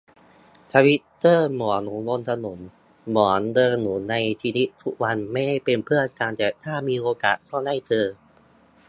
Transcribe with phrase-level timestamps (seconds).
[0.73, 2.59] ทวิตเตอร์เหมือนอยู่บนถนน
[3.09, 8.05] เหมือนเดินอยู่ในชีวิตทุกวัน ไม่ได้เป็นเพื่อนกัน แต่ถ้ามีโอกาสก็ได้เจอ